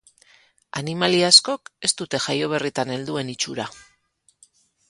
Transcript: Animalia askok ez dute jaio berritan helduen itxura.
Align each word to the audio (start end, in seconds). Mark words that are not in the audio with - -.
Animalia 0.79 1.27
askok 1.33 1.71
ez 1.89 1.91
dute 2.03 2.23
jaio 2.29 2.49
berritan 2.57 2.97
helduen 2.97 3.33
itxura. 3.37 3.71